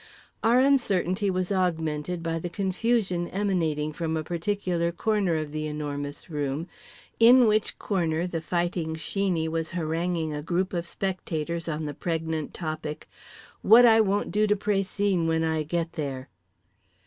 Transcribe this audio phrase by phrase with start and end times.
[0.43, 6.27] Our uncertainty was augmented by the confusion emanating from a particular corner of The Enormous
[6.27, 6.67] Room,
[7.19, 12.51] in which corner The Fighting Sheeney was haranguing a group of spectators on the pregnant
[12.51, 13.07] topic:
[13.61, 16.29] What I won't do to Précigne when I get there.